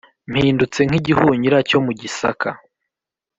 Mpindutse 0.29 0.79
nkigihunyira 0.87 1.57
cyo 1.69 1.79
mu 1.85 1.91
gisaka 1.99 2.49